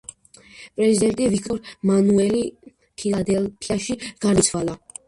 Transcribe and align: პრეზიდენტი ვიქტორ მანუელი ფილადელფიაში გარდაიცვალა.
პრეზიდენტი 0.79 1.27
ვიქტორ 1.35 1.61
მანუელი 1.91 2.43
ფილადელფიაში 2.73 4.03
გარდაიცვალა. 4.11 4.83